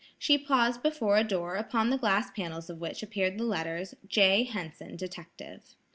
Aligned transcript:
She 0.17 0.35
paused 0.35 0.81
before 0.81 1.15
a 1.17 1.23
door 1.23 1.55
upon 1.57 1.91
the 1.91 1.97
glass 1.99 2.31
panels 2.31 2.71
of 2.71 2.81
which 2.81 3.03
appeared 3.03 3.37
the 3.37 3.43
letters: 3.43 3.93
"J. 4.07 4.45
Henson, 4.45 4.95
Detective." 4.95 5.75